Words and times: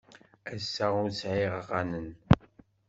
Ass-a 0.53 0.85
ur 1.01 1.09
sɛiɣ 1.21 1.53
aɣanen. 1.59 2.09